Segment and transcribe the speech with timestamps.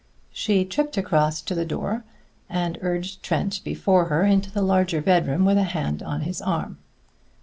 [0.33, 2.03] She tripped across to the door,
[2.49, 6.79] and urged Trent before her into the larger bedroom with a hand on his arm.